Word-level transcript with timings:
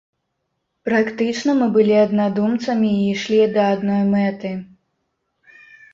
Практычна 0.87 1.51
мы 1.59 1.67
былі 1.75 1.93
аднадумцамі 2.05 2.89
і 2.95 3.03
ішлі 3.13 3.45
да 3.59 3.69
адной 3.77 4.03
мэты. 4.15 4.51